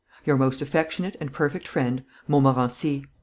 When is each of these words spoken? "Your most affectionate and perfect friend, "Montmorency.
"Your 0.25 0.35
most 0.35 0.63
affectionate 0.63 1.15
and 1.19 1.31
perfect 1.31 1.67
friend, 1.67 2.01
"Montmorency. 2.27 3.05